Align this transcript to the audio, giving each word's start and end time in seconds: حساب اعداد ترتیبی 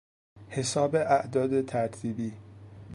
حساب 0.49 0.95
اعداد 0.95 1.61
ترتیبی 1.65 2.33